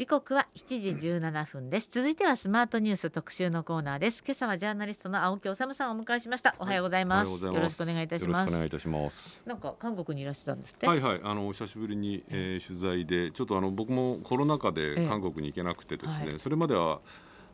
[0.00, 1.90] 時刻は7時17分です。
[1.92, 4.24] 続いてはスマートニュース特集のコーナーです。
[4.26, 6.54] 今朝はジャーナリストの青木治さんをお迎えしました。
[6.58, 7.30] おはようございます。
[7.44, 8.48] はい、よろしくお願いいたします。
[8.48, 9.42] お願いいたします。
[9.44, 10.88] なんか韓国にいらっしゃったんですって？
[10.88, 11.20] はいはい。
[11.22, 17.00] あのお久しぶりに、えー、取材でちょっとあの僕もコロナ禍で韓国に行けなくてですね、えーはい、それまでは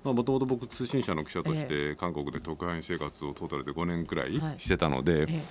[0.04, 5.42] もともと僕通信社の記者として韓国で特派員生活をトータルで5年くらいしてたので、はい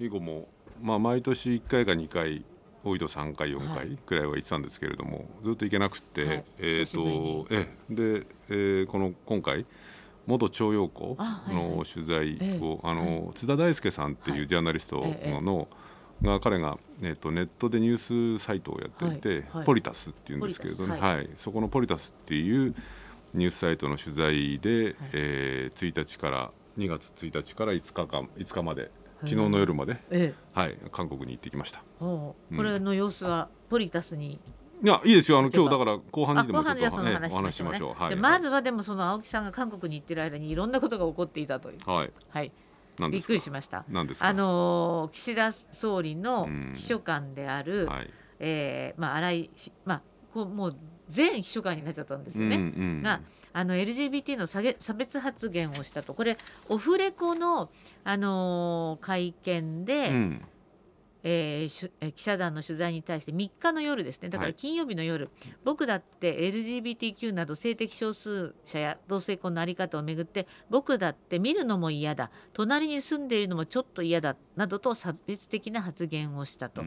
[0.00, 0.48] 以後も
[0.82, 2.42] まあ毎年1回か2回
[2.84, 9.66] 多いと3回4回くらいは行ってたんですけれども、はい、ずっと行けなくて、はい、えっ、とえで、えー、この今回
[10.26, 11.16] 元徴用工
[11.48, 15.68] の取材を、あの津田大輔さんっていうジャーナリストの、
[16.22, 21.30] が彼が、えー、とネットでニュースサイトをやっていて、ポリタスっていうんですけれどね、はい。
[21.36, 22.74] そこのポリタスっていう
[23.34, 28.90] ニュースサイトの取材で、はい、えー、1日から2月1日から5日間5日まで
[29.22, 31.82] 昨日の夜まで、ええ、はい、韓国に行ってきました。
[31.98, 34.40] これの様子はポリタスに。
[34.82, 35.38] いやいいですよ。
[35.38, 41.78] あの今日だから後半にでもちょっと、ね、お話しましょう、はい、まずはでもその青木さんが韓国に行ってる間にいろんなことが起こっていたという。
[41.84, 42.52] はい、はい、
[43.10, 43.84] びっくりしました。
[44.20, 49.50] あの岸田総理の秘書官である、はい、えー、まあ新井
[49.84, 50.76] まあこうもう
[51.08, 52.66] 全秘書官になっちゃったんですよね、うんう
[53.00, 53.20] ん、が
[53.52, 56.14] あの LGBT の差別発言をしたと。
[56.14, 56.36] これ
[56.68, 57.70] オフレコの、
[58.04, 60.42] あのー、会見で、うん、
[61.22, 64.28] えー、記者団の取材に対して3日の夜ですね。
[64.28, 72.30] だから金曜日の夜、はい、僕だって LGBTQ など性的少数者や同性婚の在り方をめぐって僕だって見るのも嫌だ。
[72.52, 74.36] 隣に住んでいるのもちょっと嫌だ。
[74.56, 76.82] などと差別的な発言をしたと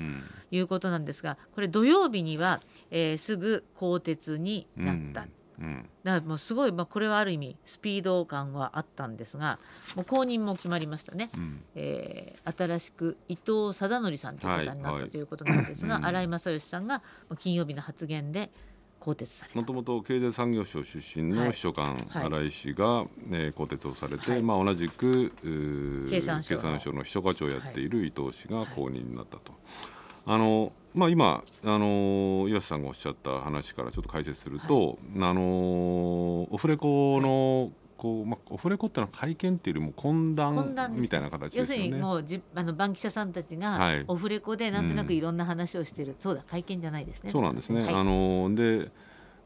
[0.51, 5.21] いうことなんですがこれ土曜日には、えー、すぐ更迭になった。
[5.21, 5.31] うん
[5.63, 9.59] うん、だからもうすごい、まあ、これはある意味スピード感はあったんですが
[9.95, 16.03] もう後任も決まりましたね、うん、えー、新しく伊藤貞則さんという方になったということなんですが、はい。
[16.03, 17.01] はい、新井正義さんが
[17.39, 18.51] 金曜日の発言で
[18.99, 25.31] 更迭されもともと経済産業省出身の秘書官、はい、新井氏が、ね、更迭をされて、はい、まあ、同じく
[26.09, 26.57] 経産省
[26.91, 29.53] の秘書課長をやっている伊藤氏が後任になったと。
[30.25, 35.41] あのまあ、今、あの岩瀬さんがおっしゃった話からちょっと解説すると、はい、あの
[36.51, 37.71] オフレコの
[38.03, 41.85] こうまあ、オフレコってのは会見っていうよりも懇談みたいな形ですよね。
[41.85, 47.31] 要するにもうじあのバンキシャさんたちがオフレコでなんとなくいろんな話をしてる、うん、そうだ会見じゃないですね。
[47.31, 47.81] そうなんですね。
[47.83, 48.91] はい、あので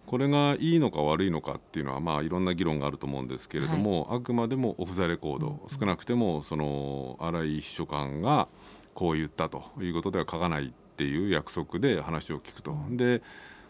[0.08, 8.48] これがいいのか悪いのかっていうのはまあいろんな議論があると思うんですけれども、はい、あくまでもオフ・ザ・レコード、うん、少なくてもその新井秘書官が
[8.96, 12.76] こう言ったということでは書かないっていう約束で話を聞くと。
[12.90, 13.22] で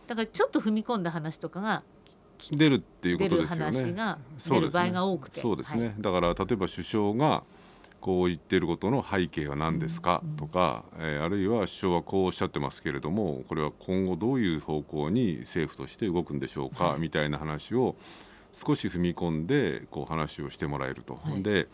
[0.08, 1.84] だからちょっと踏み込んだ話とかが
[2.52, 3.66] 出るっていうことですよね。
[3.66, 4.18] 話が
[4.48, 5.42] 出る場合が多くて。
[5.42, 5.88] そうですね。
[5.88, 7.44] はい、だから例えば首相が
[8.00, 17.98] こう言っていることの背景は何ですか、とか、えー、あるいは首相はこうおっしゃってますけれどもこれは今後どういう方向に政府として動くんでしょうか、はい、みたいな話を
[18.54, 21.20] 少し踏み込んでこう話をしてもらえると。
[21.22, 21.68] はい、で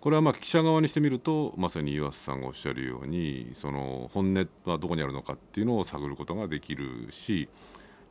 [0.00, 7.48] これはまあ記者側にしてみるとまさに岩瀬さんがおっしゃるようにその本音はどこにあるのかっていうのを探ることができるし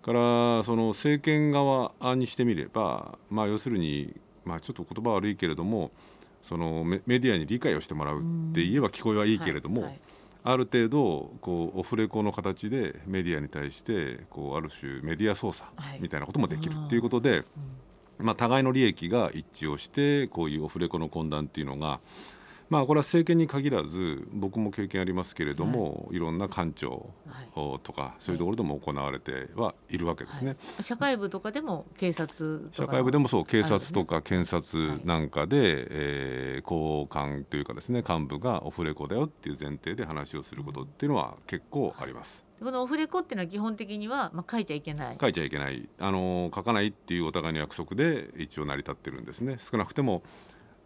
[0.04, 5.92] からその政権側にしてみれば、まあ、要するに、まあ、ちょっと言葉悪いけれども
[6.42, 8.22] そのメディアに理解をしてもらうっ
[8.54, 10.00] て言えば聞こえはいいけれども、はいはい、
[10.44, 15.68] ある程度こうオフレコの形でメディアに対してこうある種メディア操作
[16.00, 17.32] みたいなこともできるっていうことで。
[17.32, 17.46] はい
[18.20, 22.00] まあ、互いの利益が一致をしてこういうオフレコの懇談っていうのが
[22.70, 27.10] まあ、これは政権に限らず僕も経験ありますけれども、はい、いろんな官庁
[27.84, 42.49] とか、はい、そういうところでも行われてはいるわけですね、はい、社会部とかでも警察社会部でもそう警察とか検察なんかで、はい、えー、高官というかですね幹部がオフレコだよっていう前提で話をすることっていうのは結構あります。
[42.60, 45.18] このオフレコっていうのは基本的には、まあ、書いちゃいけない。
[45.20, 45.88] 書いちゃいけない。
[46.00, 49.58] あの書かないっていうお互いの約束で一応成り立ってるんですね。
[49.60, 50.24] 少なくても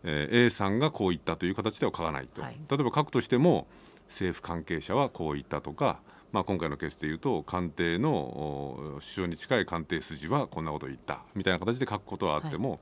[0.06, 3.68] えー、A さんがこう言ったという形では書かないと、はい、例えば書くとしても
[4.10, 6.02] 政府関係者はこう言ったとか、
[6.34, 11.22] まあ、今回のケースでいうと官邸の首相に近い官邸筋はこんなことを言った。
[11.36, 12.80] みたいな形で書くことはあっても、はい、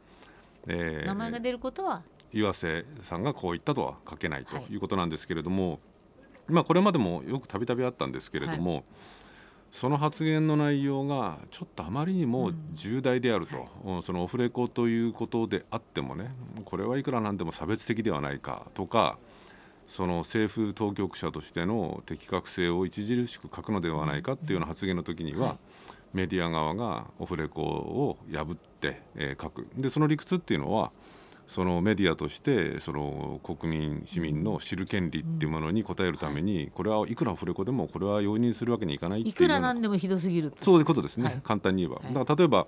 [0.70, 2.02] えー、名前が出ることは？
[2.34, 4.78] 岩瀬さんがこう言ったとは書けないとい。
[4.78, 5.80] うことなんですけれども、はい、
[6.48, 8.84] まあ、これまでもよくたびたびあったんですけれども、
[9.72, 16.36] その発言の内容がちょっとあまりにも重大であると、うんはい、そのオフレコということであってもね
[16.66, 19.18] これはいくらなんでも差別的ではないかとか
[19.88, 25.58] その政府当局者としての適格性を著しく書くのではないかっていうような発言の時には、はい、
[26.14, 29.68] メディア側がオフレコを破って、えー、書く。
[29.76, 30.92] でその理屈っていうのは
[31.52, 42.02] そのメディアとしてその国民市民の知る権利っていうものに応えるために、これはいくらオフレコでもこれは容認するわけにいかないいくらなんでもひどすぎるそういうことですね、はい、簡単に言えば。
[42.22, 42.68] だから例えば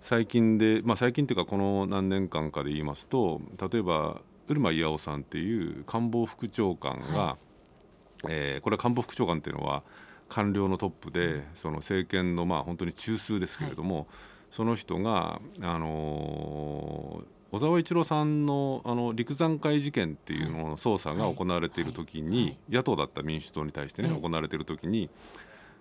[0.00, 3.40] 最近で、まあ、最近というかこの何年間かで言いますと
[3.70, 9.84] 例えばうるまいやおさんっていう官房副長官が、はい、えー、これは官房副長官っていうのは
[10.28, 14.06] 官僚のトップでその政権のまあ本当に中枢ですけれども、はい、
[14.50, 25.10] その人が、あのー、小沢一郎さんのあの陸山会事件っていうのの捜査が行われている時に、野党だった民主党に対してね、行われている時に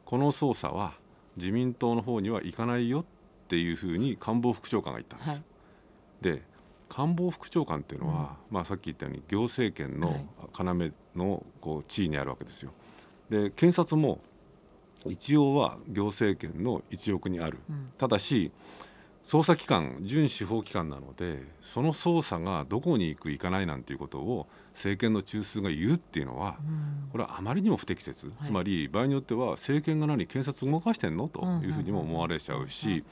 [0.04, 0.96] この捜査は
[1.38, 3.06] 自民党の方には行かないよっ
[3.48, 5.38] ていうふうに官房副長官が言ったんです。
[5.38, 5.44] よ。
[6.20, 6.44] で
[6.90, 10.64] 官房副長官っていうのは、うん、まあ、さっき言ったように行政権の要
[11.16, 12.74] のこう地位にあるわけですよ。
[13.30, 14.20] で検察も
[15.06, 18.52] 一応は行政権の一翼にある、うん、ただし
[19.24, 33.04] 捜査機関準司法機関なのでその捜査がどこに行く行かないなんていうことを政権の中枢が言うっていうのは、うん、これはあまりにも不適切、はい、つまり場合によっては政権が何検察動かしてんのというふうにも思われちゃうし、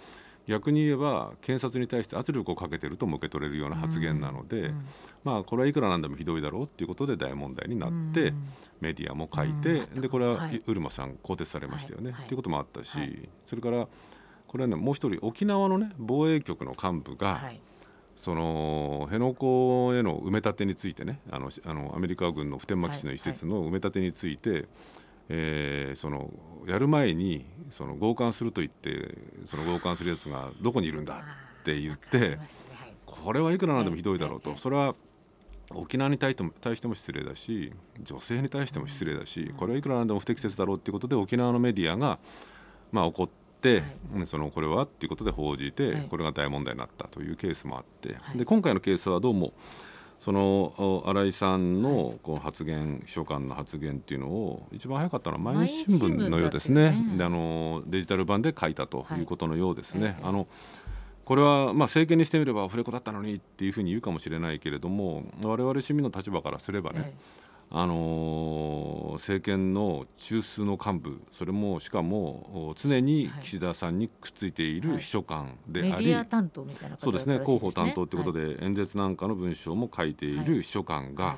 [0.47, 4.85] 逆に言えば検察に対して圧力をかけてるとも受け取れるような発言なので、うん、
[5.23, 8.33] まあこれはいくらなんでもひどいだろうっていうことで大問題になって、
[8.81, 13.87] メディアも書いて、でこれはうるまさん更迭されましたよね、っていうこともあったし、それから
[14.49, 17.51] これはねもう一人沖縄のね防衛局の幹部が、
[18.17, 24.69] その辺野古への埋め立てについてねあのあのアメリカ軍の普天間基地の移設の埋め立てについて、はいはい、
[25.29, 26.33] えー、その
[26.67, 29.15] やる前にその強姦すると言って
[29.45, 31.23] その強姦するやつがどこにいるんだ
[31.61, 32.39] って言って
[33.05, 34.57] これはいくらなんでもひどいだろうと。
[34.57, 34.95] それは
[35.71, 42.17] 沖縄に対しても対しても失礼だし女性に対しても失礼だしこれはいくらなんでも不適切だろうっていうことで沖縄のメディアが
[42.91, 43.48] まあ怒って、
[44.25, 49.53] そのこれはっていうことで報じてこれが大問題になったというケースもあってで今回のケースはどうも
[50.19, 57.17] その新井さんのこの発言、秘書官の発言っていうのを一番早かったのは毎日新聞のようですね、ね。
[57.17, 60.07] であのデジタル版で書いたということのようですね。
[60.07, 60.47] はい、あの
[61.23, 67.13] これはまあ政権にしてみればアフレコだったのにっていうふうに言うかもしれないけれども我々市民の立場からすればね、
[67.71, 76.15] あの政権の中枢の幹部それもしかも常に岸田さんにくっついている秘書官であり、
[76.97, 78.21] そうですね広報担当とい。
[78.21, 81.37] うことで、演説なんかの文章も書いている秘書官が、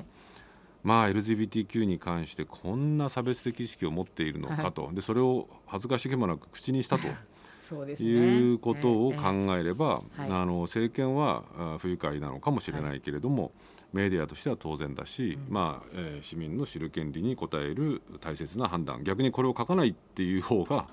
[0.82, 7.08] まあ LGBTQ に関してこんな差別的意識を持っているのかと、でそれを恥ずかしげもなく口にしたと。
[7.60, 11.44] そうですね、いうことを考えれば、えー、あの政権は
[11.78, 13.52] 不愉快なのかもしれないけれども、
[13.92, 20.86] メディアとしては当然だし、うん、まあえー、市民の知る権利に応える大切な判断逆にこれを書かないっていう方が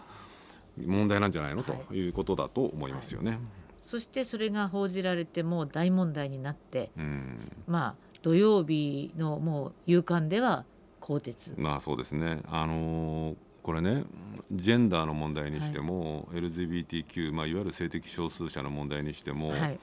[0.78, 3.32] 問題なんじゃないの、はい、ということだと思いますよね。
[3.32, 3.40] はい、
[3.86, 10.66] そしてそれが報じられても大問題になって、うん、まあ土曜日のもう夕刊では
[11.00, 11.54] 更迭。
[11.58, 12.42] まあそうですね。
[12.48, 14.04] あのーこれね
[14.52, 19.80] ジェンダーの問題にしても、はい、LGBTQ、まあ、いわゆる性的少数者の問題にしても、はい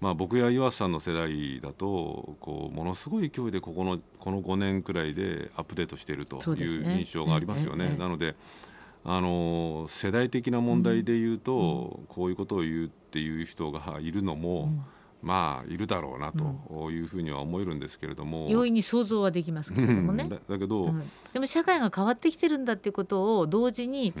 [0.00, 7.90] まあ、僕や岩瀬さんの世代だとこうものすごい勢いでここのこの5年くらいでアップデートしているという印象がありますよね。
[7.90, 8.36] ねなので
[9.04, 14.84] あの世代的な問題で言うと、うん、こういうことを言うっていう人がいるのも、うん、
[15.22, 20.24] まあいるだろうなというふうには思えるんですけれども、容易に想像はできますけれどもね。
[20.28, 20.90] だだけど、
[21.32, 24.12] でも社会が変わってきてるんだっていうことを同時に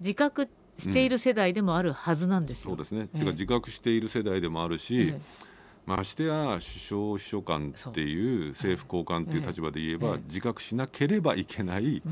[0.00, 2.70] 自覚している世代でもあるはずなんですよ。
[2.70, 5.20] そうですね、えー、てか自覚している世代でもあるし、えー、
[5.86, 12.02] ましてや首相秘書官っていう政府高官っていう立場で言えば、自覚しなければいけない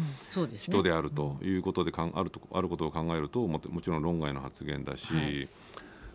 [0.59, 2.13] 人であるということでかん。
[2.15, 5.49] あるとあることを考えるとももちろん論外の発言だし、はい、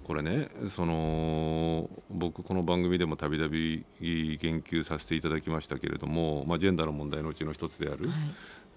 [0.04, 8.10] これねその僕この番組でもたびたび言及させていただきましたけれども、まあ、ジェンダーの問題のうちの一つである、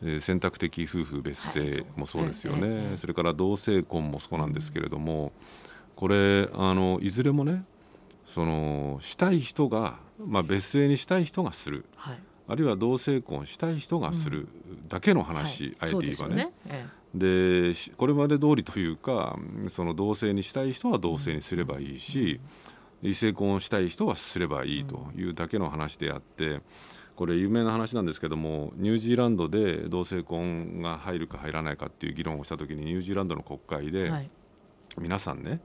[0.02, 5.32] はいえ選択的夫婦別姓もそうですよね、はい、それから同性婚もそうなんですけれども、
[5.96, 7.64] これあのいずれもね
[8.26, 14.48] そのしたい人が、まあ、別姓にしたい人がする、はい、あるいは同性婚したい人がする
[14.88, 16.52] だけの話、うん、あえて言えばね。
[17.14, 17.74] で、ね。
[17.96, 22.40] これまで通りというかその同性にしたい人は同性にすればいいし、
[23.02, 26.60] うん、異性婚をしたい人はすればいいというだけの話であって。
[27.16, 34.30] これ有名な話なんですけどもニュージーランドで同性婚が入るか入らないかっていう議論をした時にニュージーランドの国会で、はい、
[34.98, 35.60] 皆さんね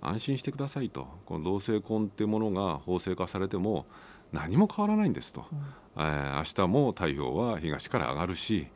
[0.00, 1.08] 安心してくださいと。
[1.24, 3.86] この同性婚っていうものが法制化されても
[4.32, 5.58] 何も変わらないんですと、うん、
[5.96, 8.66] えー、明日も太陽は東から上がるし、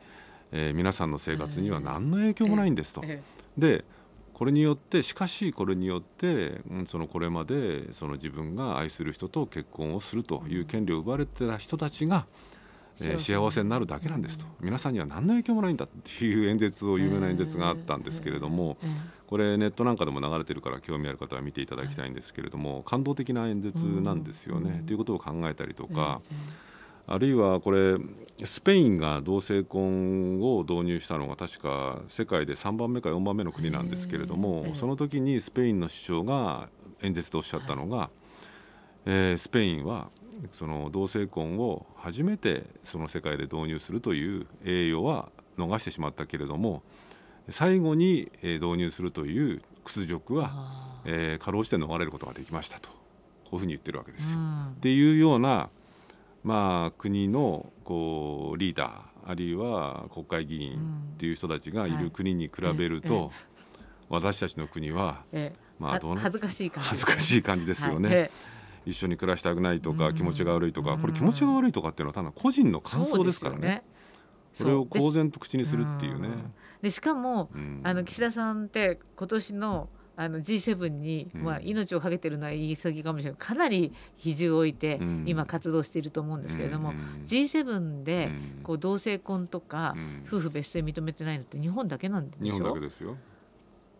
[0.51, 3.01] えー、皆さんの生活には何の影響もないんですと。
[3.03, 3.09] えー。
[3.11, 3.85] えー、で
[4.39, 12.25] これによってしかしこれによって、うん、そのこれまでその自分が愛する人と結婚をするという権利を奪われてた人たちが、
[13.01, 18.77] えー、幸せになるだけなんですと、皆さんには何の影響もないんだっていう演説を有名な演説があったんですけれども、
[19.27, 24.83] これネットなんかでも流れてるから興味ある方は見ていただきたいんですけれども感動的な演説なんですよね。
[24.87, 26.21] ということを考えたりとか。
[27.11, 27.97] あるいはこれ
[28.45, 36.69] スペインが同性婚を導入したのが確か世界で3番目か4番目の国なんですけれどもその時にスペインの首相が
[37.01, 38.11] 演説でおっしゃったのが、
[39.07, 40.09] えー、スペインは
[40.51, 46.83] その同性婚を初めてその世界で導入するという栄誉は逃してしまったけれども
[47.49, 54.37] 最後に導入するという屈辱は、えー、かろうじて逃れることができましたとこういうふうに言ってるわけですよ。
[54.37, 55.69] っていうような
[56.43, 60.79] まあ、国のこうリーダーあるいは国会議員
[61.15, 63.31] っていう人たちがいる国に比べると、
[64.09, 65.23] 私たちの国は、
[65.77, 68.31] まあ、どう恥ずかしい感じ、恥ずかしい感じですよね。
[68.85, 73.83] 一緒に暮らしたくないとか気持ちが悪いとかこれ気持ちが悪いとかっていうのはただ個人の感想ですからね。
[74.53, 76.29] それを公然と口にするっていうね。
[76.81, 77.51] でしかも、
[77.83, 79.89] あの岸田さんって今年の
[80.21, 83.39] あの G7 に、まあ、命を懸けてるのは言い過ぎかもしれない。
[83.39, 86.93] かなり比重を置いて今活動していると思うんですけれども、
[87.25, 88.29] G7 で
[88.61, 89.95] こう同性婚とか
[90.27, 92.43] 夫婦別姓認めてないのって日本だけなんでしょ？
[92.43, 93.15] 日本だけですよ。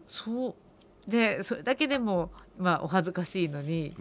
[0.05, 1.09] そう。
[1.09, 3.95] でそれだけでも、まあ、お恥ずかしいのに、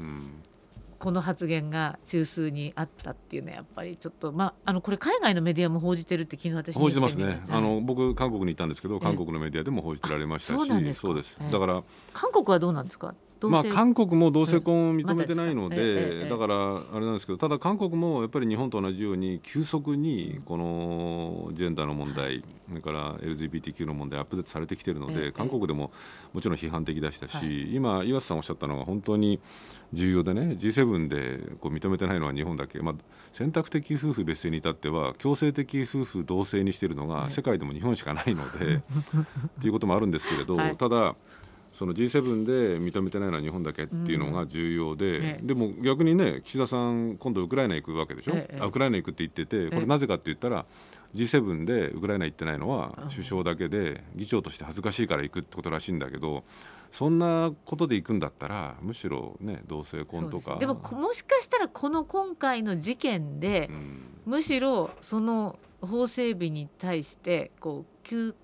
[0.98, 7.40] この発言が中枢にあったっていうのはやっぱりちょっとまああのこれ海外のメディアも報じてるって昨日私報じてますね。
[7.50, 13.14] あの僕韓国にいたんですけど韓国のメディアでも報じてられましたしそうですだから韓国はどうなんですか？
[13.42, 16.46] まあ、韓国も同性婚を認めてないので、だか？
[16.48, 25.92] らあれなんですけどただ韓国もやっぱり日本と同じように急速にこのジェンダーの問題それから LGBTQ の問題アップデートされてきているので、韓国でも
[26.32, 29.40] もちろん批判的でしたし、今岩瀬さんおっしゃったのが本当に
[29.92, 32.94] 重要でね G7 でこう認めてないのは日本だけ、まあ、
[33.32, 38.82] 選択的夫婦別姓に至っては強制的夫婦同姓にしているのが世界でも日本しかないので
[39.60, 41.14] ということもあるんですけれど、ただ
[41.72, 50.64] その G7 で認めてないのは日本だけっていうのが重要で、うん、でも逆にね岸田さん今度ウクライナ行くわけでしょ、ええ、ウクライナ行くって言っててこれなぜかって言ったら
[51.14, 56.44] G7 でウクライナ行ってないのは首相だけで議長として恥ずかしいから行くってことらしいんだけど
[56.90, 60.56] そんなことで行くんだったらむしろね同性婚とか。
[60.58, 68.34] でももしかしたらこの今回の事件で、うん、むしろその法整備に対してこう急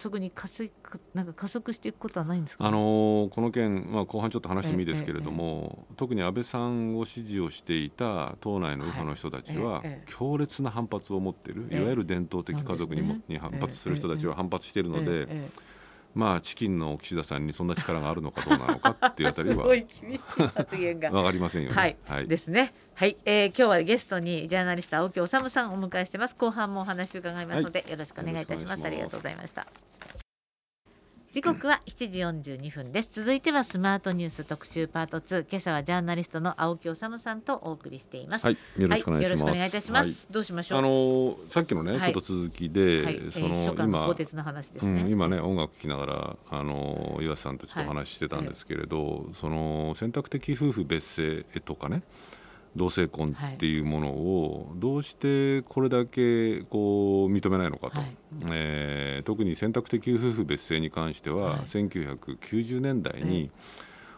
[0.00, 0.70] 速に加速
[1.14, 15.28] なんか加速していくことはないんですか、ね、あのこの件、まあ、後半ちょっと話してもいいですけれども、特に安倍さんを支持をしていた党内の右派の人たちは、強烈な反発を持っている、いわゆる伝統的家族にも、に反発する人たちは反発しているので。
[16.14, 21.74] まあチキンの岸田さんにそんな力があるのかどうなのかっていうあたりはわかりませんよね。
[21.74, 22.74] はい、はい、ですね。
[22.94, 26.34] はい、えー、今日はゲストにジャーナリスト青木治さんをお迎えしてます。
[26.36, 28.84] 後半もお話を伺いますので、はい、よろしくお願いいたします。
[28.84, 29.66] ありがとうございました。
[31.32, 33.10] 時刻は7時42分です。
[33.12, 38.44] 続いてはスマートニュース特集パート2今朝はジャーナリストの青木治さんとお送りしています。
[38.46, 40.78] はいよろしくお願いします、はい、いたします、はい、どうしましょう？
[40.80, 52.02] あのさっきのね、ちょっと続きで、はい、その、えー、今鋼鉄の話ですね、うん、今ね音楽聴きながらあの岩瀬さんとちょっとお話ししてたんですけれど、その選択的夫婦別姓とかね
[52.76, 58.16] 同性婚っていうものをどうしてこれだけこう認めないのかと、はい、
[58.52, 63.50] えー、特に選択的夫婦別姓に関しては、はい、1990年代に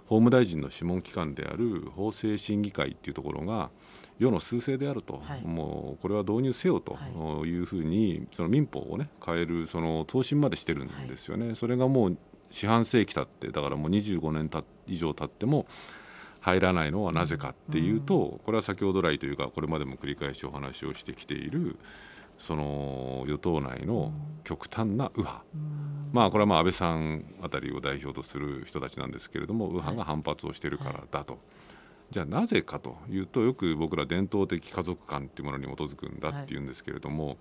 [0.06, 3.70] 法務大臣の諮問機関である法制審議会っていうところが
[4.18, 6.98] 世の趨勢であると、はい、もうこれは導入せよと
[7.46, 7.58] い。
[7.58, 11.54] うふうにその民法をね変えるその答申までしてるんですよね。
[11.54, 12.18] それがもう
[12.50, 15.66] 四半世紀経ってだからもう25年た以上経っても
[16.42, 21.78] 入らないのはなぜかっていうと、これは先ほど来というかこれまでも繰り返しお話をしてきている
[22.38, 25.44] その与党内の極端な右派、
[26.12, 31.38] まあこれはまあ安倍さんあたりを代表とする人たちなんですけれども右派が反発をしているからだと。
[32.10, 37.38] じゃあなぜかというとよく僕ら伝統的家族観っていうものに基づくんだっていうんですけれども、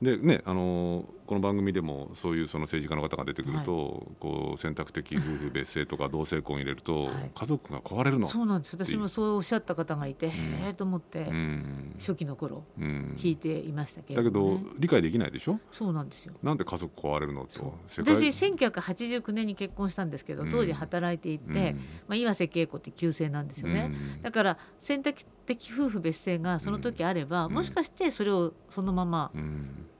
[0.00, 8.28] でねあのこの番組でもそういうその政治家の方が出てくると、はい、こう選択的夫婦別姓とか同性婚を入れると、はい、家族が壊れるの。
[8.28, 8.76] そうなんです。
[8.76, 15.58] 私もそうおっしゃった方がいて、うん、へえと思って、うん、初期の頃、うん、聞いていましたけど、ね、だけど理解できないでしょ？
[15.70, 16.32] そうなんですよ。
[16.42, 21.74] なんで家族壊れるのと私1989年に結婚したんですけど当時働いていて、
[22.06, 23.90] まあ、岩瀬恵子って旧姓なんですよね、
[24.22, 29.32] だから選択的夫婦別姓がその時あれば、もしかしてそれをそのまま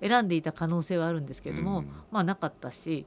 [0.02, 3.07] 選んでいた可能性はあるんですけれども、まあなかったし、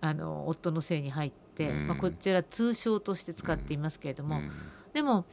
[0.00, 4.40] あの夫の姓に入って、まあ、こちら通称として使っていますけれども、
[4.94, 5.26] でも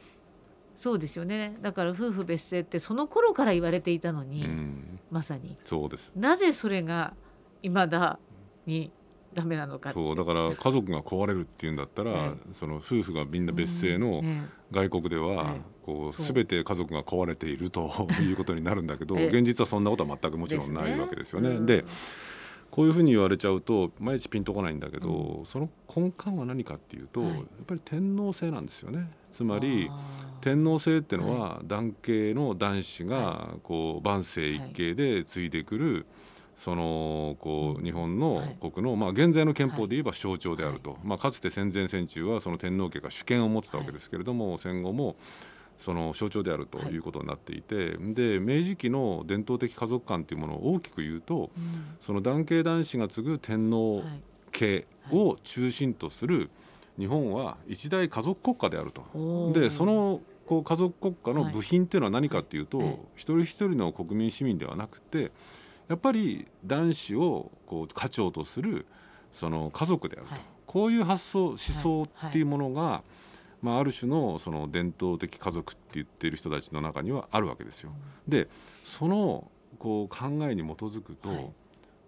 [0.76, 1.56] そうですよね。
[1.62, 4.46] だから夫婦別姓ってその頃から言われていたのに、
[5.10, 5.56] まさに。
[5.64, 6.12] そうです。
[6.14, 7.14] なぜそれが
[7.62, 8.18] いまだ
[8.66, 8.92] に
[9.38, 14.22] ダメなのかそうだから家族が壊れるっていうんだったら、その夫婦がみんな別姓の
[14.72, 21.64] 外国では、こう全て家族が壊れていると いうことになるんだけど、現実はそんなことは全くもちろんないわけですよね。
[21.64, 21.84] で
[22.70, 27.32] こういうふうに言われちゃうと毎日ピンとこないんだけど、その根幹は何かっていうと、やっ
[27.66, 29.10] ぱり天皇制なんですよね。
[29.30, 29.90] つまり
[30.40, 36.06] 天皇制っていうのは男系の男子がこう万世一系で継いでくる、
[36.58, 45.14] そのこう日本の国の、まあ、現在の憲法で言えば象徴であると、まあ、かつて戦前戦中はその天皇家が主権を持ってたわけですけれども、戦後も
[45.78, 46.98] その象徴であるとい。
[46.98, 51.50] うことになっていて、で明治期の伝統的家族観というものを大きく言うと、
[52.00, 54.02] その男系男子が継ぐ天皇
[54.50, 56.50] 家を中心とする
[56.98, 59.52] 日本は一大家族国家であると。
[59.52, 65.30] でそのこう家族国家の部品っていうのは何かっていうと、一人一人の国民市民ではなくて
[65.88, 68.86] やっぱり男子をこう家長とする
[69.32, 72.90] その家族であると、はい、こういう発想思想っていうものが、はい。
[72.92, 73.02] はい、
[73.62, 77.90] まあ、ある種のその伝統的家族って言っている人たちの中にはあるわけですよ。
[78.26, 78.48] で
[78.84, 81.52] そのこう考えに基づくと、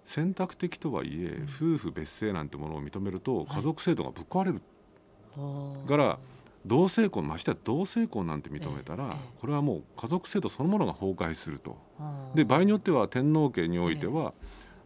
[0.04, 4.60] 選択的とはいえ、夫婦別姓なんてものを認めると家族制度がぶっ壊れる。
[5.86, 6.18] から
[6.66, 11.78] 同性婚ましては同性婚なんて認めたら、これはもう家族制度そのものが崩壊すると。
[12.34, 14.34] で場合によっては天皇家においては、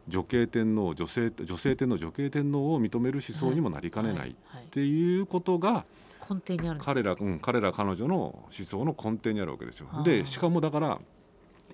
[0.06, 4.34] 女系天皇女性女性天皇女系天皇を認める思想にもなりかねないっ
[4.70, 5.84] ていうことが
[6.28, 9.88] 根底にある彼ら、うん、彼ら彼女の思想の根底にあるわけですよ。
[10.04, 11.00] でしかもだから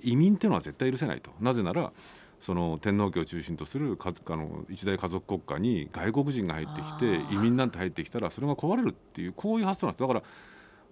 [0.03, 1.31] 移民っていうのは絶対許せないと。
[1.41, 1.93] なぜなら
[2.41, 10.01] その天皇家を中心とするあの一大家族国家に外国人が入ってきて移民なんて入ってきたらそれが壊れるっていうこういう発想なんです。
[10.01, 10.23] だから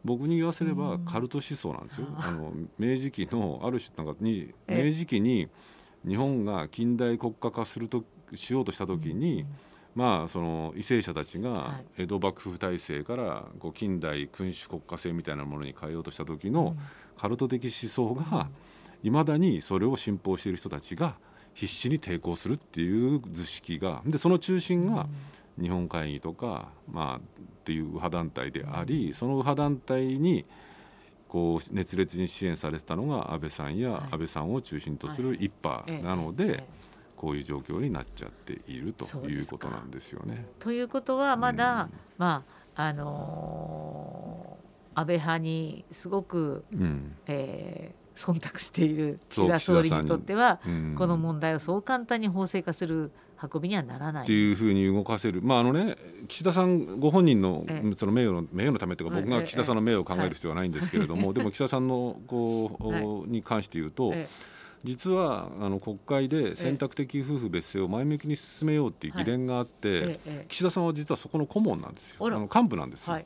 [0.04, 2.06] 僕に言わせればカルト思想なんですよ。
[2.18, 5.48] あの明治期のある種なんかに明治期に
[6.06, 9.46] 日本が近代国家化するとしようとした時に、
[9.94, 16.76] まあその為政者たちが江戸幕府体制からこう近代君主国家制みたいなものに変えようとした時の
[17.16, 18.48] カルト的思想が
[19.02, 21.16] いまだにそれを信奉している人たちが
[21.58, 25.08] 必死に抵抗するっていう図式がでその中心が
[25.60, 27.20] 日本会議とか、まあ、っ
[27.64, 30.46] ていう右派団体でありその右派団体に
[31.26, 36.64] こう熱烈に支援されてたのが安倍さんや安倍さんを中心とする一派なので。
[37.16, 40.46] こういう状況になっちゃっているということなんですよね。
[40.60, 42.44] ということはまだ、うん、ま
[42.76, 54.24] ああのー、安倍派にすごく、うん、えー忖度している岸田総理にとっては、うん、この問題をそう簡単に法制化する運びにはならない。
[54.24, 57.64] っていうふうに動かせる、まああのね、岸田さんご本人の
[57.96, 64.12] その名誉の名誉のためというか、僕が岸田さんの名誉を考える必要はないんですけれども、でも岸田さんのこう、に関して言うと、
[64.82, 73.20] 実はあの国会で選択的夫婦別姓を前向きに進めようっていう議連があって、岸田さんは実はそこの顧問なんですよ、あの幹部なんですよ。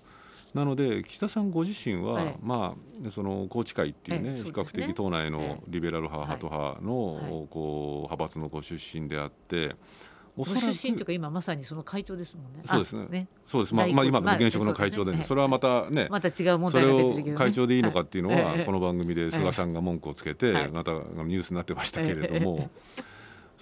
[0.55, 9.77] なので岸田さんご自身は、はい、まあ、その宏池会っていうね、比較的党内のリベラル派、ハト派の、こう派閥のご出身であって。
[10.35, 12.63] おそらく出身というか今まさにその会長ですもんね。
[12.65, 13.07] そうですね。
[13.11, 13.29] ね。
[13.47, 13.75] そうです。
[13.75, 22.71] まあまあ今の現職の会長で、ね、それはまたね、また違う問題が出てるけど、会長でいいのかっていうのは、この番組で菅さんが文句をつけて、またニュースになってましたけれども。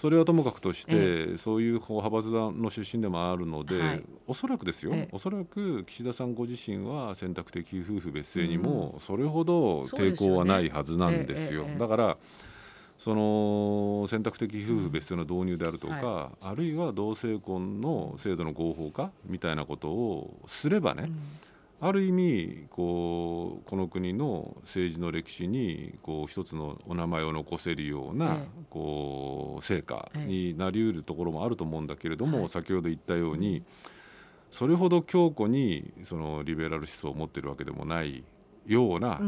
[0.00, 11.48] それはともかくとして、ええ、そういう派閥の出身でもあるので、はい、おそらくですよ、え、おそらく岸田さんご自身は選択的夫婦別姓にもそれほど抵抗はないはずなんですよ。
[11.48, 12.16] すよね、だから
[12.98, 16.02] その選択的夫婦別姓の導入であるとか、うん。
[16.04, 21.20] はい、あるいは同性婚の制度の合法化みたいなことをすればね、うん
[21.82, 28.38] ある意味こうこの国の政治の歴史にこう一つのお名前を残せるような、
[28.68, 33.62] こう成果になりうるところもあると思うんだけれども、先ほど言ったように
[34.50, 38.24] それほど強固にそのリベラル思想を持っているわけでもない
[38.66, 39.20] ような、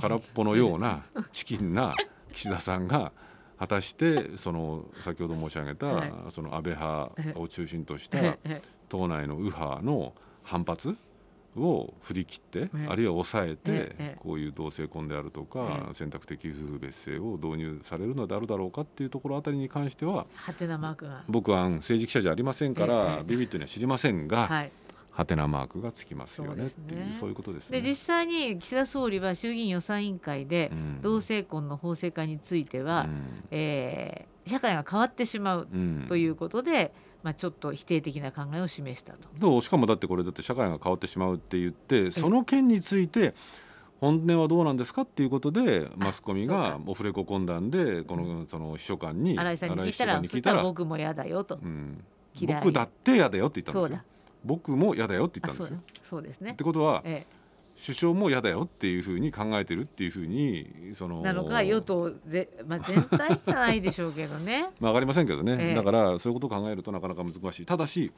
[0.00, 1.94] 空っぽのようなチキンな
[2.32, 3.12] 岸田さんが
[3.58, 8.38] 果たしてその先ほど申し上げたその安倍派を中心とした
[8.88, 10.96] 党内の右派の反発
[11.58, 20.26] を振り切って、あるいは抑えて、こういう同性婚であるとか、選択的夫婦別姓を導入されるのであるだろうかっていうところあたりに関しては
[21.28, 24.46] 僕は政治記者じゃありませんから、ビビットには知りませんが。
[24.46, 24.72] はい。
[25.10, 27.80] はてなマークがつきますよねっていうそういうことですね。
[27.80, 30.70] で実際に岸田総理は衆議院予算委員会で、
[31.02, 35.68] 同性婚の法制化については、うん、えー社会が変わってしまう
[36.08, 39.28] ということで、まあ、ちょっと否定的な考えを示したと。
[39.38, 39.62] どう？
[39.62, 43.34] しかもだってこれだって社会が変わってしまうって言ってその件について
[44.00, 52.04] 本音はどうなんですかっていうことでマスコミがオフレコ懇談でこのその秘書官に新井さんに聞いたら聞いたら僕も嫌だよと、うん、
[52.46, 54.04] 僕だって嫌だよって言ったんですよ。
[54.44, 55.82] 僕も嫌だよって言ったんですよ。
[56.04, 56.52] そうですね。
[56.52, 57.37] ってことは、ええ
[57.78, 64.68] 首相も嫌だよっていうふうに考えてるっていうふうにそのなのか与党で、まあ、全体じゃないでしょうけどね。
[64.80, 67.66] まあ上がりませんけどね、えだからそういうことを考えるとなかなか難しい。
[67.66, 68.10] ただし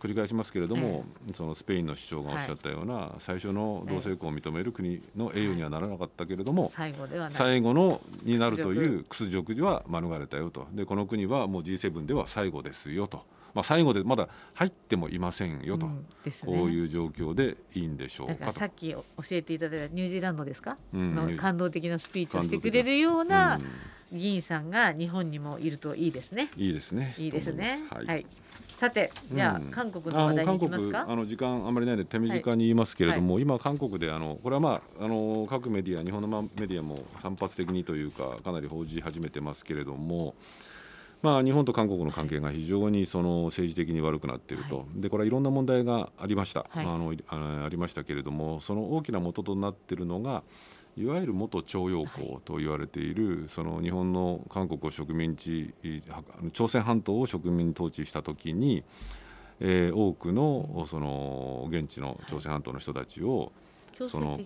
[0.00, 9.54] 繰り返しますけれども、え、そのスペインの首相がおっしゃったような、はい、最初の同性婚を認める国の栄誉にはならなかったけれども、最後では最後のになるという屈辱。
[9.54, 10.68] では免れたよと。
[10.72, 13.24] でこの国はもう G7 では最後ですよと。
[13.58, 18.36] まあ、最後でまだ入ってもいませんよと、うんね、こういう状況でいいんでしょう。
[18.36, 23.58] かさっき教えていただいたニュージーランドですか、うん、の感動的なスピーチをしてくれるような
[24.12, 26.50] 議員さんが日本にもいるといいですね。
[26.56, 27.16] いいですね。
[27.18, 27.84] いいですね。
[27.90, 28.26] はい、はい。
[28.78, 31.04] さてじゃあ、うん、韓国の話題に行きますか？
[31.08, 40.36] あの時間あまりないので手短に言いますけれども、はい、今韓国であのこれはまああの各メディア日本のメディアも散発的にというかかなり報じ始めてますけれども
[41.20, 50.42] まあ、日本と韓国の関係が非常にその政治的に悪くなっていると、はい、でこれはいろんな問題がありました、はい、あのありましたけれどもその大きな元となっているのが
[50.96, 55.74] いわゆる元徴用工と言われている、はい、その日本の韓国を植民地
[56.52, 58.84] 朝鮮半島を植民統治した時に、
[59.60, 63.52] えー、多くのその現地の朝鮮半島の人たちを、
[64.08, 64.38] その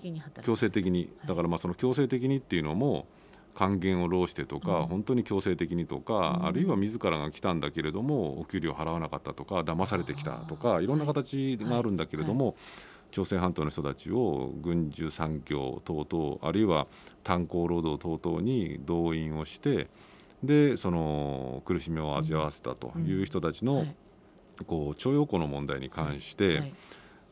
[0.43, 3.07] 強制的にだからまあその強制的にっていうのも
[3.55, 12.57] 還元を労してとか、うん、本当に強制的にとか、うん、あるいは自らが来たんだけれどもお給料払わなかったとか騙されてきたとかいろんな形があるんだけれども、
[13.11, 16.87] 朝鮮半島の人たちを軍需産業等々あるいは
[17.23, 19.88] 炭鉱労働等々に動員をして
[20.43, 23.87] でその苦しみを味わわせたという人たちの、
[24.67, 26.75] こう徴用工の問題に関して、はい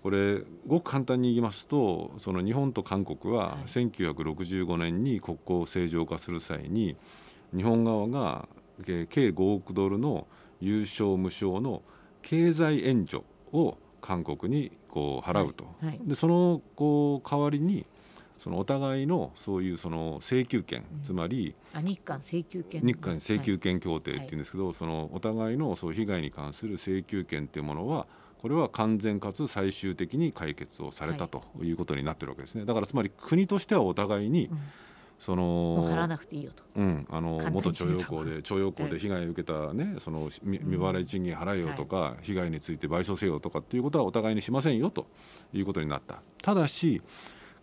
[0.02, 6.96] これごく簡単に言いますとその日本と韓国は1965年に国交を正常化する際に
[7.54, 8.48] 日本側が
[8.84, 10.26] 計5億ドルの
[10.60, 11.82] 有償無償の
[12.22, 15.86] 経済援助を韓国にこう払うと、はい。
[15.86, 17.86] はい、でそのこう代わりに
[18.38, 22.80] そのお互いのそういうその請求権、うん、つまり日韓請求権。
[22.82, 28.06] 日韓請求権協定っていうんですけど、はい、そのお互いのそう被害に関する請求権っていうものは
[28.40, 32.64] これは完全かつ最終的に解決をされたということになってるわけですね。
[32.64, 34.59] だからつまり国としてはお互いに、うん。
[35.18, 45.07] その払わなくていいよと、うん、あの元徴用工で徴用工で被害を受けたね、その未払い賃金払えよとか、はい、被害について賠償せよとかっていうことはお互いにしませんよと
[45.53, 46.22] いうことになった。
[46.40, 47.03] ただし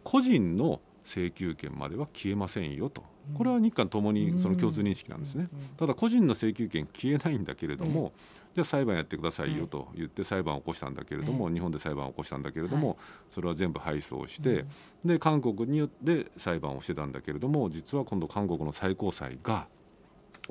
[0.04, 3.02] 個人の請求権までは消えませんよと。
[3.34, 8.14] これは日韓ともにその共通認識なんですね、ただ個人の請求権消えないんだけれども、
[8.54, 12.98] じゃあ裁判やってくださいよと言って裁判を起こしたんだけれども、日本で裁判を起こしたんだけれども、
[13.30, 14.66] それは全部敗訴して、
[15.06, 19.68] で韓国によって裁判をしてたんだけれども実は今度韓国の最高裁が、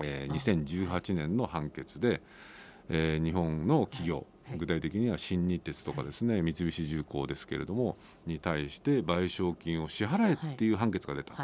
[0.03, 2.23] えー、2018年の判決で、
[2.89, 11.35] えー、日本の企業具体的には新日鉄とかですね、三菱重工ですけれどもに対して賠償金を支払えっていう判決が出た、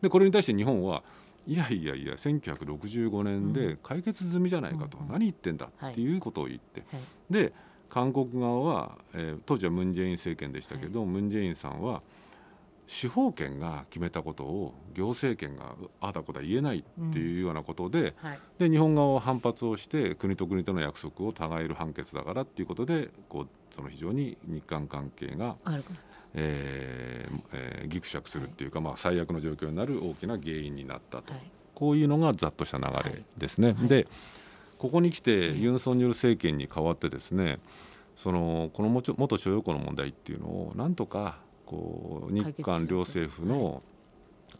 [0.00, 1.02] でこれに対して日本は
[1.46, 6.86] いやいやいや1965年で解決済みじゃないかと、うん、何言ってんだっていうことを言って、は
[7.30, 7.52] い、で
[7.88, 12.02] 韓国側は、えー、当時はムン・ジェイン政権でしたけど、はい、ムン・ジェインさんは
[12.92, 18.28] 司法権が決めたことを行政権があだこだ言えないっていうようなことでうん。
[18.28, 25.56] はい、で日本側は反発をして国と国との約束を違える判決だからっていうことでこうその非常に日韓関係が
[26.34, 31.32] えーえー、ぎくしゃくするっていうか、まあ、最悪の状況になる大きな原因になったと、
[31.74, 33.74] こういうのがざっとした流れですね。
[33.74, 34.06] で
[34.78, 37.58] ここに来てユン・ソンニョル政権に代わってですね
[38.16, 41.38] そのこの元徴用工の問題っていうのをなんとか
[41.72, 43.82] こう日韓両政府の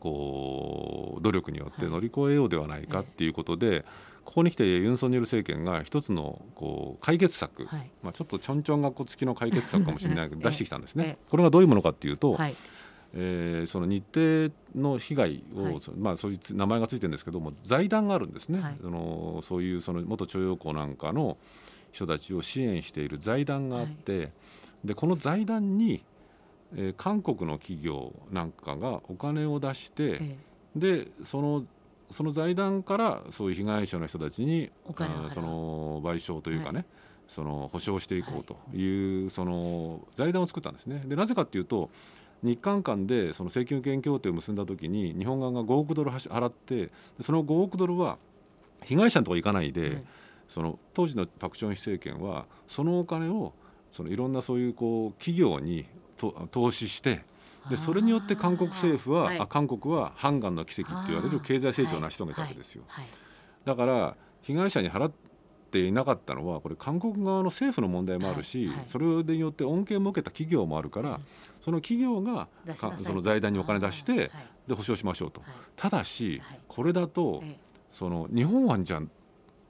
[0.01, 3.85] こう努力によって乗り越えようではないかっていうことで、
[4.25, 11.19] ここに来てユン・ソンニョル政権が一つのこう解決策、はい、まあ、ちょっとちょんちょん学校付きの解決策かもしれないけど 出してきたんですね。
[11.29, 12.55] これがどういうものかっていうと、はい、
[13.15, 21.37] えー、その日程の被害を、はい、まあ、そういう名前がついてるんですけども財団があるんですね、はい、そのそういうその元徴用工なんかの
[21.91, 24.31] 人たちを支援している財団があって、はい、
[24.87, 26.03] でこの財団に、
[26.77, 30.37] えー、韓国の企業なんかがお金を出して、ええ、
[30.77, 31.65] でその
[32.11, 36.85] その財団からそういう被害者の人たちにその賠償というかね、はい、
[37.29, 39.21] その保証していこうとい。
[39.21, 41.03] う、はい、その財団を作ったんですね。
[41.07, 41.91] でなぜかというと
[42.43, 48.19] 日韓間でその請求権協定を結んだ時に日本側が5億ドル払ってその5億ドルは
[48.85, 50.03] 被害者のとこ行かないで、
[50.49, 53.53] その当時のパク・チョンヒ政権はそのお金を
[53.93, 55.87] そのいろんなそういうこう企業に
[56.51, 57.25] 投資して
[57.71, 62.83] でそれによって韓国政府は、はい、あ韓国はハンガンの奇跡って言われる経済成長を成し遂げたわけですよ。
[63.65, 65.13] だから被害者に払っ
[65.71, 71.21] ていなかったのはこれ韓国側の政府の問題もあるし、それによって恩恵を受けた企業もあるから、
[71.61, 74.31] その企業がその財団にお金出して
[74.67, 75.43] で保証しましょうと。
[75.77, 77.45] ただしこれだと
[77.93, 79.01] その日本はじゃ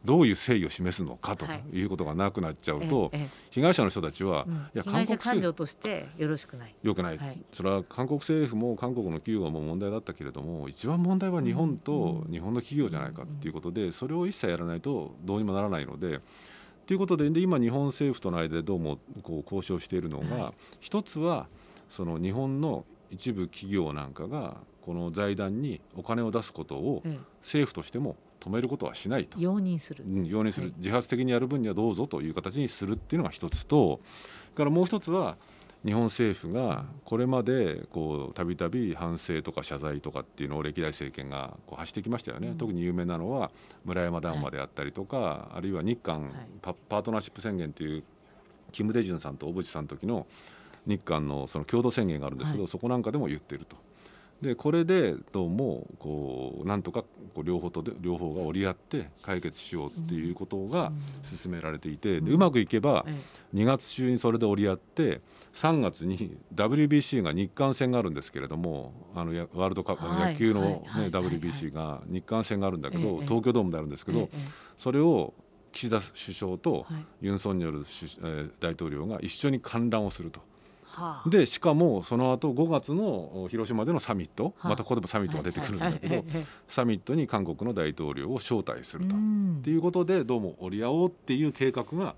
[0.05, 1.85] どういう誠意を示すのかとい。
[1.85, 6.75] うことがなくなっちゃうと、はい、被害者の人たちは、うん、いや韓国感情としてよろしくない。
[6.83, 16.21] よくない、はい、それは韓国政府も韓国の企業も問題だったけれども一番問題は日本と日本の企業じゃないかということで、それを一切やらないとどうにもならないので。
[16.85, 21.47] ということでで今日本政府との間でどうもこう交渉しているのが、はい、一つは
[21.88, 27.03] その日本の一部企業なんかがこの財団にお金を出すことを
[27.41, 29.38] 政府としても止めることはしないと。
[29.38, 34.00] 容認する、うん、容認する、はい、自発的にやる分にはどうぞという形にするっていうのが一つと
[34.57, 35.37] からもう一つは
[35.85, 37.83] 日本政府がこれまで
[38.35, 43.50] たびたび反省とか謝罪とかっていうのを歴代政権がこう発してきましたよね、うん、特に有名なのは
[43.85, 48.05] 村山談話であったりとか、はい、あるいは日韓パ,、パートナーシップ宣言という
[48.70, 50.26] キム・デジュンさんと小渕さんの時の
[50.87, 53.76] 日韓のその共同宣言があるんですけど、はい、そこなんかでも言ってると。
[54.42, 63.07] でこれでどうもこうなんとかこう両方とで両方が折り合って解決しようっていうことが進められていて、でうまくいけば
[63.55, 65.20] 2月中にそれで折り合って
[65.55, 74.28] 3月に WBC が日韓戦があるんですけれどもあのワールドカップ、野球の、ね WBC が日韓戦があるんだけど、東京ドームであるんですけど、
[74.76, 75.35] それを
[75.70, 76.85] 岸田首相と
[77.20, 77.85] ユン・ソンニョル、
[78.24, 80.40] え大統領が一緒に観覧をすると。
[80.92, 86.24] はあ、でしかもその後5月の広島でのサミット、はあ、またここでもサミットが出てくるんだけど、
[86.68, 89.16] サミットに韓国の大統領を招待すると。
[89.16, 89.18] っ
[89.62, 92.14] ていうことでどうも折り合おうっていう計画が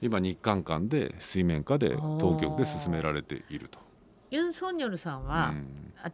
[0.00, 3.85] 今日韓間で水面下で当局で進められていると。
[4.30, 5.54] ユン・ソンニョルさんは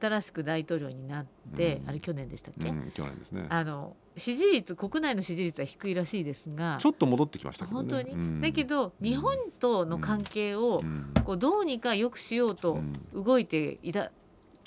[0.01, 3.46] 新しく大統領になって、うん、あれ去年でしたっけ、うん、去年ですね。
[3.48, 10.83] あの支持率国内の支持率は低いらしいですがちょっと戻ってきましたね、本当に、うん、だけど日本との関係を
[11.25, 12.79] こうどうにか良くしようと
[13.14, 14.11] 動いていた、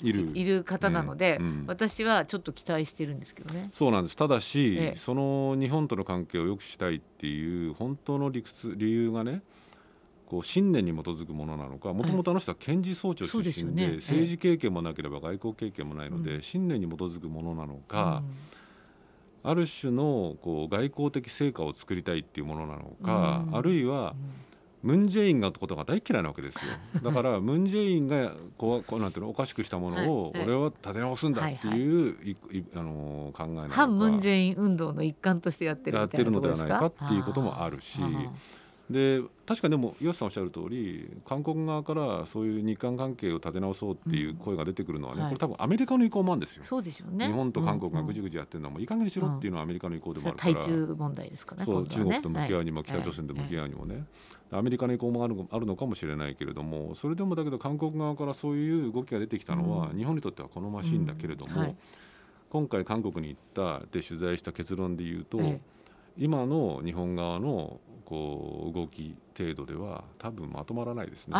[0.02, 0.30] いる。
[0.34, 3.70] いる方なので、うん、私はちょっと期待してるんですけどね。
[3.72, 4.16] そうなんです。
[4.16, 9.42] ただし、ええ、その日本との関係を良くしたいっていう本当の理屈理由がね
[10.26, 18.22] こう信念に基づくものなのかもともとあの人は検事総長出身で,、政治経験もなければ外交経験もないので、信念に基づくものなのか、
[19.44, 24.14] ある種のこう外交的成果を作りたいっていうものなのか、あるいは、
[24.82, 26.60] ムン・ジェインがことが大嫌いなわけですよ。
[27.02, 32.64] だからムン・ジェインがこうこうなんていうのおかしくしたものを俺は立て直すんだっていう、い。
[32.74, 33.74] あの考えなのか。
[33.74, 38.00] 反ムン・ジェイン運動の一環としてやってるやってるのではないかっていうこともあるし。
[38.90, 46.62] で確かにでも岩瀬さんおっしゃる通り韓国側からそういう日韓関係を立て直そうっていう声が出てくるのはね、うん、これ多分アメリカの意向もあるんですよ。
[46.62, 47.26] そうですよね。
[47.26, 54.04] 日本と韓国がぐじぐじやってるのはもういい加減にしろっていうのはアメリカの意向でもあるから、うん、対中問題ですかねそう、ね、中国と向き合うにも、北朝鮮と向き合うにもね、
[54.52, 61.76] アメリカの意向もあるあるのかもしれないけれどもそれでもだけど韓国側からそういう動きが出てきたのは、日本にとっては好ましいんだけれども、はい、
[62.50, 65.40] 今回韓国に行ったで取材した結論で言うと、
[66.18, 71.34] 今の日本側のこう動き程度では多分まとまらないですね。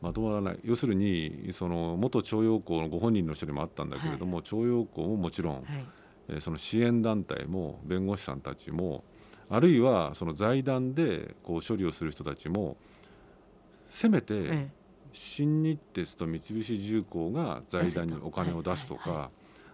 [0.00, 0.58] まとまらない。
[0.64, 5.64] 要するにその元徴用工のご本人の人にもあったんだけれども、はい、徴用工ももちろん、はい、
[6.28, 9.02] えその支援団体も弁護士さんたちも
[9.50, 12.76] あるいはその財団でこう処理をする人たちも
[13.88, 14.68] せめて
[15.12, 19.30] 新日鉄と三菱重工が財団にお金を出すとか、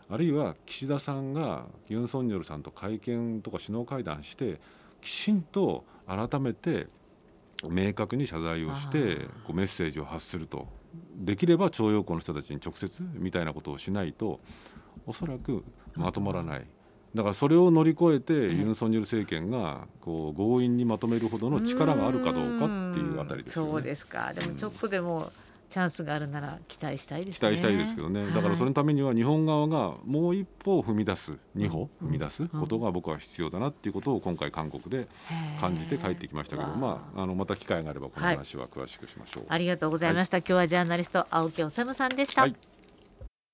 [0.09, 4.61] あるいは岸田さんがユン・ソンニョルさんと会見とか首脳会談して
[5.05, 6.89] きちんと改めて
[7.63, 10.67] 明確に謝罪をしてこうメッセージを発すると。
[11.17, 14.41] できれば徴用工の人たちに直接みたいなことをしないと
[15.07, 15.65] おそらく
[15.95, 16.67] まとまらない。
[17.15, 23.71] だからそれを乗り越えてユン・ソンニョル政権がこう強引にまとめるほどの力があるかどうかっていうあたりですよね。
[23.73, 24.33] そうですか。
[24.33, 25.31] でもちょっとでも、
[25.75, 35.09] チャンスがあるなら期待したいです、ね、期待したいですけどね、だからそのためには日本側がもう一歩踏み出す2歩踏み出すことが僕は必要だなっていうことを今回韓国で
[35.61, 42.55] 感じて帰ってきましたけど、まあ、あのまた機会があればこの話は詳しくしましょう、はい、ありがとうございました、はい、今日はジャーナリスト青木治さんでした、はい